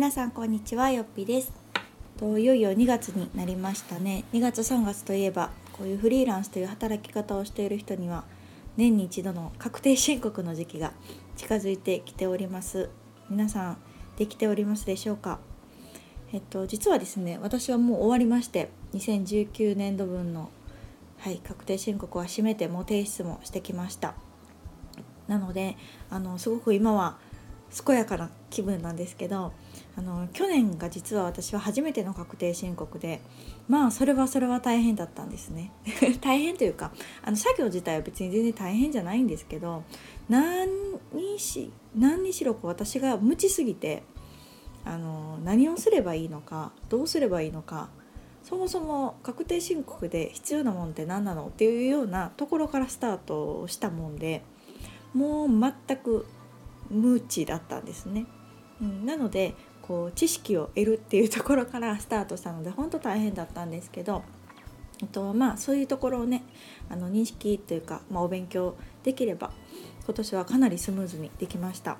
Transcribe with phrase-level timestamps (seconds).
[0.00, 1.52] 皆さんこんにちはよっぴです。
[2.18, 4.24] といよいよ2月になりましたね。
[4.32, 8.24] 2月3月といえばこういうフリーランスという働き方をしている人には
[8.78, 10.94] 年に一度の確定申告の時期が
[11.36, 12.88] 近づいてきております。
[13.28, 13.76] 皆さん
[14.16, 15.38] できておりますでしょうか？
[16.32, 20.48] えっと実はですね私はもう終わりまして2019年度分の
[21.18, 24.14] はい確定申告は閉めても提出もしてきました。
[25.28, 25.76] なので
[26.08, 27.18] あのすごく今は
[27.86, 29.52] 健やかな気分なんですけど
[29.96, 33.20] あの去年が実は私は初めての確定申告で
[33.68, 35.72] まあそれはそれは大変だったんですね。
[36.20, 36.92] 大変というか
[37.22, 39.84] あの作業自体は別に全然大変じゃないんですけど
[40.28, 40.68] 何
[41.12, 44.02] にし何にしろこう私が無知すぎて
[44.84, 47.88] あの何をすればいいのかどうすればいいのか
[48.42, 54.42] そもそも確定申告で必要なもんって何なのっていうようなところからスタートしたもんで
[55.12, 56.26] もう全く
[56.90, 58.26] 無知だったんですね。
[58.80, 64.22] うん、なのでこう知識を得るっていうところからスタートしたので本当大変だったんですけど、
[65.02, 66.44] えっとまあ、そういうところをね
[66.88, 69.50] あの認識というか、まあ、お勉強できれば
[70.04, 71.98] 今年はかなりスムーズにできました。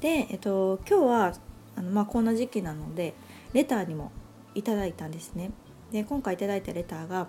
[0.00, 1.34] で、えっと、今日は
[1.76, 3.14] あの、まあ、こんな時期なので
[3.52, 4.10] レターにも
[4.54, 5.50] いただいたんですね。
[5.92, 7.28] で今回いただいたレターが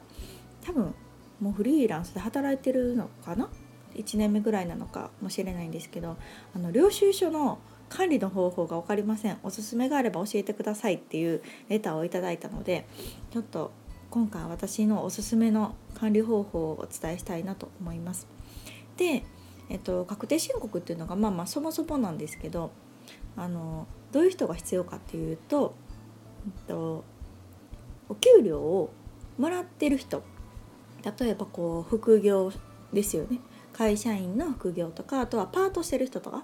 [0.61, 0.93] 多分
[1.39, 3.49] もうフリーランスで働いてるのかな
[3.95, 6.17] 1年目ぐらいなのかもしれないんですけど
[6.55, 9.37] あの領収書の管理の方法が分かりません。
[9.43, 12.87] おすすめがあれば教えてくださいっていうレターをいただいたので
[13.31, 13.71] ちょっと
[14.09, 18.27] 今回私のおすすめの管理方法をお伝えしたいなと思います。
[18.97, 19.23] で、
[19.69, 22.71] えっと、確定申告っていうのがまあまあそもそもなんですけど
[23.35, 25.75] あのどういう人が必要かっていうと、
[26.45, 27.03] えっと、
[28.09, 28.91] お給料を
[29.37, 30.23] もらってる人。
[31.19, 32.51] 例えばこう副業
[32.93, 33.39] ですよね。
[33.73, 36.43] 会社員の副業とかあとはパートしてる人とか。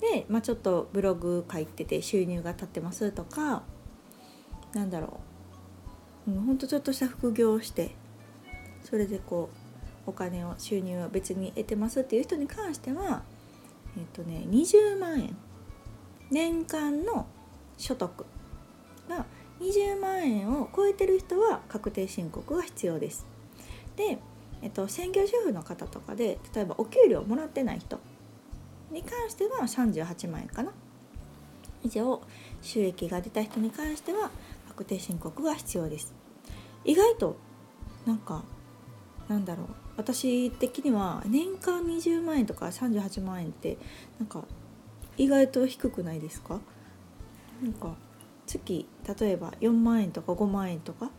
[0.00, 3.62] で、まあ、ちょっとブログ書いてて収入が立ってますとか
[4.74, 5.20] なんだろ
[6.28, 7.92] う、うん、ほんとちょっとした副業をして
[8.82, 9.48] それでこ
[10.06, 13.22] うお金を収入を別に得てますっていう人に関しては
[13.96, 15.36] えっ、とね20万円。
[16.30, 17.26] 年間の
[17.78, 18.26] 所得
[19.08, 19.24] が
[19.60, 23.26] 20万円を超えてる人は確定申告が必要です。
[23.96, 24.18] で
[24.62, 27.98] えっと、専業主婦の方とかで例えばお給料もらってない人
[28.90, 30.72] に関しては38万円かな。
[31.82, 32.20] 以上
[32.62, 34.30] 収益が出た人に関しては
[34.68, 36.14] 確定申告が必要です。
[36.84, 37.36] 意外と
[38.06, 38.44] なんか
[39.28, 39.66] なんだろう。
[39.96, 43.78] 私的には年間20万円とか38万円って
[44.18, 44.44] なんか
[45.16, 46.60] 意外と低くないですか？
[47.62, 47.94] なんか
[48.46, 48.86] 月
[49.20, 51.10] 例えば4万円とか5万円とか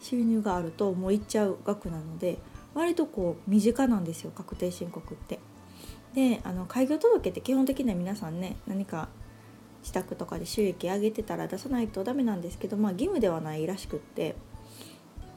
[0.00, 2.38] 収入があるともういっちゃう額なので
[2.74, 5.40] 割とこう身近なんですよ確定申告って。
[6.14, 9.08] であの開業届って基本的には皆さんね何か
[9.82, 14.34] 自宅とかで収益上げてたら出さないとダメなんですけどまあ義務ではないらしくって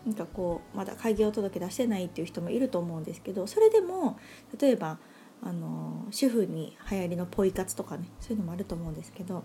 [0.06, 4.18] なんかこうまだ開業届出してないっていう人もいると思うんですけどそれでも
[4.60, 4.98] 例えば
[5.44, 9.44] あの主婦に流行りのポイ活とかねそういうのもあると思うんですけど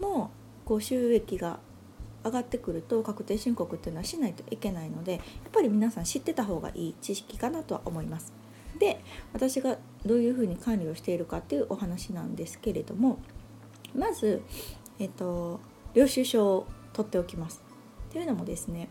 [0.00, 0.30] も
[0.64, 1.58] うこう収益が
[2.24, 5.22] 上がってくると確定申告っていうのはしないといけないのでやっ
[5.52, 8.32] ぱり皆さん知ってた方がいい知識かなとは思います。
[8.78, 9.00] で
[9.32, 13.18] 私がどういうふうに管理をしているかっていうお話なんですけれども
[13.94, 14.42] まず、
[14.98, 15.60] えっと、
[15.94, 17.62] 領収書を取っておきます。
[18.08, 18.88] っていうのもですね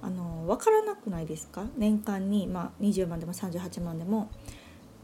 [0.00, 1.66] あの分からなくないですか？
[1.76, 4.30] 年間に、まあ、20万でも38万でも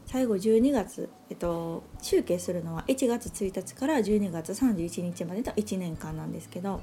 [0.05, 6.81] 最後12月、えっと、集計するのは1月1日から12月31日までの1年間なんですけど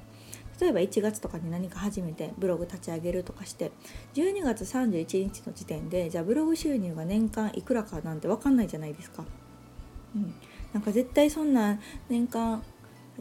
[0.62, 3.72] 例えば1月とかに何か始めてブログ立ち上げるとかして
[4.14, 9.24] 12月31日の時点でじゃあブログ収入が年間いくらかなんて分かんないじゃないですか。
[10.14, 10.32] うん、
[10.72, 12.62] なんか絶対そんな年間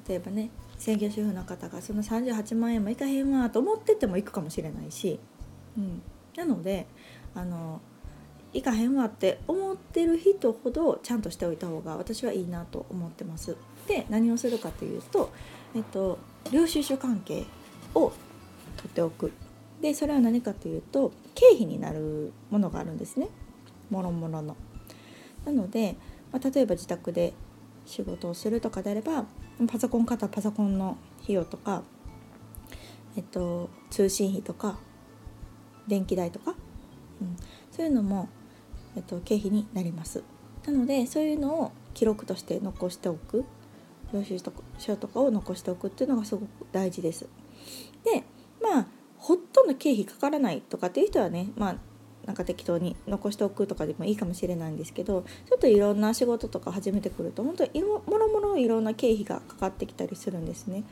[0.08, 5.20] 例えばね専業主婦の方がその38万円もいかへんわと思ってても行くかもしれないし、
[5.76, 6.04] うん、
[6.38, 6.86] なので
[7.34, 7.82] あの
[8.54, 13.58] いかへんわって思ってる人ほどちゃんとしておいた方が私はいいなと思ってます。
[13.88, 15.32] で何をするかというと、
[15.74, 16.20] えっと、
[16.52, 17.46] 領収書関係
[17.94, 18.12] を
[18.78, 19.32] 取っておく
[19.82, 23.30] でそれは何かというと経費になるものがあるんですね
[23.90, 24.56] もろもろの。
[25.46, 25.98] なので、
[26.32, 27.34] まあ、例えば自宅で
[27.86, 29.26] 仕事をするとかであれば
[29.68, 31.84] パソコン買ったパソコンの費用とか、
[33.18, 34.78] えっと、通信費とか
[35.88, 36.56] 電気代とか、
[37.22, 37.36] うん、
[37.72, 38.30] そういうのも、
[38.96, 40.24] えっと、経費になります。
[40.66, 43.46] なのでそういうのを記録として残しておく
[44.14, 44.38] 領収
[44.78, 47.28] 書とかを残しておくっていうのがすごく大事です。
[48.04, 48.24] で
[48.62, 48.88] まあ
[49.18, 51.76] ほとんど経費かからないとかっていう人はねまあ
[52.26, 60.84] なんか適当に残しておくとかでもいいかもしれないんですけどちょっといろんな仕事とか始めてくると本当にもろもろいろんな経費がかかってきたりするんですね。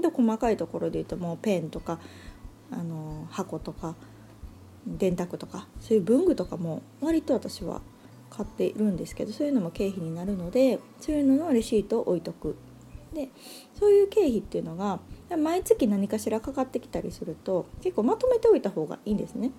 [0.00, 1.98] で細かいところで言うともうペンとか
[2.70, 3.96] あの箱とか
[4.86, 7.82] 電卓とかそういう文具とかも割と私は
[8.30, 12.56] 買っているんですけどそういうのも経費になるのでそういうののレシートを置いとく。
[13.14, 13.30] で
[13.78, 15.00] そういう経費っていうのが
[15.36, 19.50] 毎月何かしらかかってきたりすると結構まとめておいた方がいいんですね。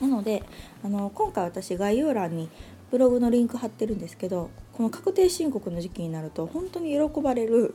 [0.00, 0.42] なので
[0.84, 2.50] あの今回私概要欄に
[2.90, 7.74] ブログのリンク貼ってるんですけどこの確定申告の時期になると本当に喜ばれる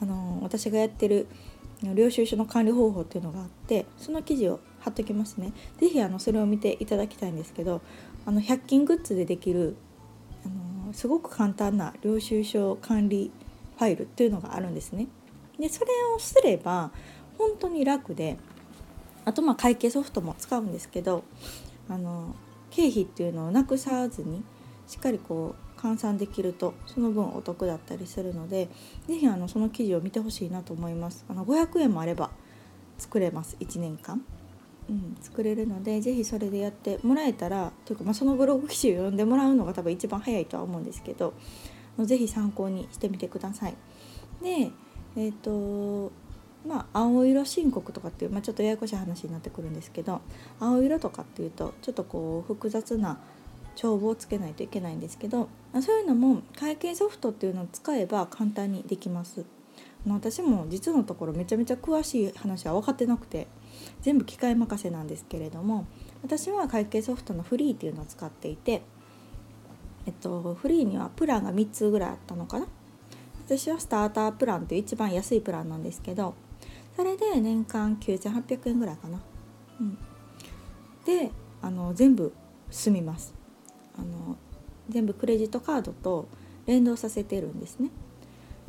[0.00, 1.26] あの私がやってる
[1.82, 5.52] 領収書の管理方法っていうのがあってその記事を貼っておきますね。
[5.78, 7.82] 是非あのそれを見ていただきたいんですけど
[8.26, 9.76] あの100均グッズでできる
[10.44, 10.48] あ
[10.86, 13.30] のすごく簡単な領収書管理
[13.78, 15.06] ファイルっていうのがあるんですね。
[15.58, 16.90] でそれをすれば
[17.38, 18.36] 本当に楽で
[19.24, 21.24] あとまあ会計ソフトも使うんですけど
[21.88, 22.34] あの
[22.70, 24.42] 経費っていうのをなくさずに
[24.86, 28.68] しっかりこう換算できるとその分お得だったりするので
[29.06, 31.24] 是非あのその記事を見てほしいなと思います。
[31.28, 32.30] あの500円もあれば
[32.98, 33.56] 作れます。
[33.60, 34.24] 1年間、
[34.90, 41.34] うん、作れるので是非それでやってもらえたらというか、まあ、そのブログ記事を読んでもらうのが多分一番早いとは思うんですけど
[42.04, 43.74] 是非参考にしてみてください
[44.42, 44.70] で
[45.16, 46.12] えっ、ー、と
[46.66, 50.20] まあ、青色申告とかっていう、まあ、ちょっとややこしい話になってくるんですけど
[50.58, 53.18] 青色とかっていうとちょっとこう複雑な
[53.76, 55.48] 帳簿をつけないといけないんですけど
[55.80, 59.44] そういうのも会計ソフトっていうのを使えば簡単にできます。
[60.06, 63.46] 私も実のところめちゃめちゃ詳しい話は分かってなくて
[64.00, 65.86] 全部機械任せなんですけれども
[66.22, 68.82] 私は会計ソフトのフリーっていうのを使っていて、
[70.08, 72.66] えっと、フリーにはプランが3つぐらいあったのかな。
[73.44, 76.34] 私はスタータープランっていう一番安いプランなんですけど
[76.96, 79.22] それで年間9800円ぐらいかな、
[79.80, 79.98] うん、
[81.06, 81.30] で
[81.62, 82.32] あの全部
[82.70, 83.34] 済みます。
[83.98, 84.36] あの
[84.88, 86.28] 全部クレジットカードと
[86.66, 87.90] 連動させてるんですね。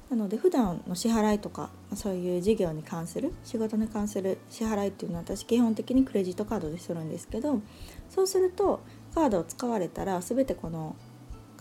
[0.09, 7.61] なので普段の支払いとかそういう事業に関する仕事に関する支払いっていうのは私基本的にクレジットカードでするんですけど
[8.09, 8.81] そうすると
[9.13, 10.95] カードを使われたら全てこの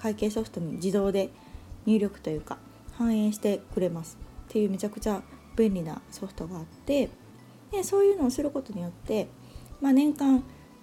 [0.00, 1.30] 会計ソフトに自動で
[1.86, 2.58] 入力というか
[2.92, 4.16] 反映してくれます。
[4.48, 5.22] っていうめちゃくちゃ
[5.56, 7.10] 便利なソフトがあって
[7.70, 9.28] でそういうのをすることによって、
[9.80, 10.42] まあ、年間、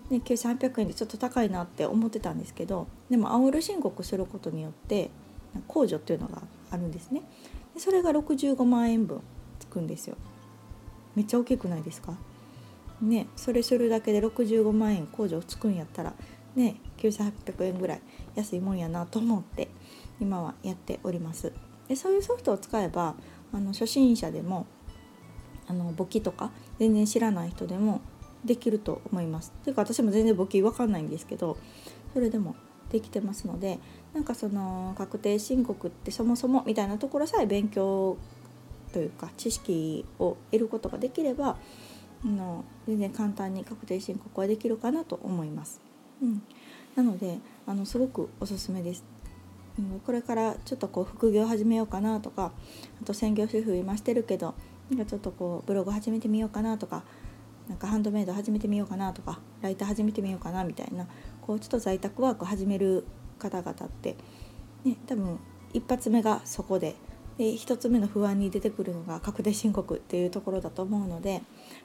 [0.09, 5.09] ね、9300円でちょっと高いなって思ってたんですけどでも青色申告することによって
[5.67, 7.21] 控除っていうのがあるんですね。
[7.73, 9.21] でそれが65万円分
[9.59, 10.15] つくんですよ。
[11.15, 12.13] めっちゃ大きくないですか？
[13.01, 16.13] ねそれするだけで65万円控除つくんやったら
[16.55, 18.01] ね9800円ぐらい
[18.35, 19.69] 安いもんやなと思って
[20.19, 21.51] 今はやっております
[21.87, 23.15] でそういうソフトを使えば
[23.53, 24.65] あの初心者でも
[25.67, 28.01] あの簿記とか全然知らない人でも
[28.43, 29.51] できると思います。
[29.63, 31.57] というか私も全然簿記分かんないんですけど
[32.13, 32.55] それでも
[32.91, 33.79] できてますので
[34.13, 38.17] なんかその確定申告ってそもそもみたいなところさえ勉強
[38.93, 41.57] というか知識を得ることができれば
[42.23, 45.81] あの全然簡単に確定申告はできるかなと思います。
[46.21, 46.41] うん、
[46.95, 49.03] なのであのすごくおすすめです。
[50.05, 52.53] これからちょっとこう副業始めようかなとか
[53.01, 54.55] あと専業主婦今してるけど
[54.89, 57.03] なんかちょっとこうブログ始めてみようかなとか
[57.67, 61.07] なんかハンドメイド始めてみようかなとかライター始めてみようかなみたいな
[61.41, 63.05] こうちょっと在宅ワーク始める
[63.37, 64.15] 方々って、
[64.85, 65.39] ね、多分
[65.73, 66.95] 一発目がそこで
[67.37, 71.41] で1つ目の不安に出てくるのが確定申告っていうところだと思うので、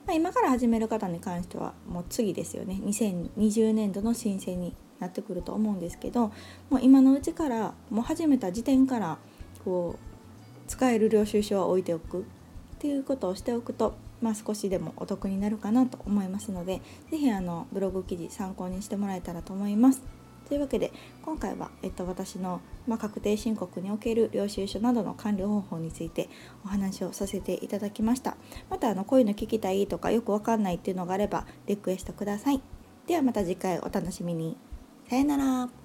[0.07, 6.33] まあ、今から始める方に関してはもう次ですよね2020年度の申請になってくると思うんですけど
[6.69, 9.19] もう今のうちからもう始めた時点から
[9.65, 12.23] こう使える領収書を置いておくっ
[12.79, 16.81] ていうことをしておくと、まあ、少しでもお得になるかなと思いますので
[17.11, 17.31] 是非
[17.73, 20.20] ブログ記事参考にしてもらえたらと思います。
[20.51, 20.93] というわけで
[21.23, 26.29] 今回は、えっと、私の、まあ、確定申告における領収書などの管理方法について
[26.65, 28.37] お話をさせていただきました。
[28.69, 32.61] またあのこういうの聞きたいとかよくわかんないっていうのがあればリクエストください。
[33.07, 34.57] ではまた次回お楽しみに。
[35.09, 35.80] さよなら。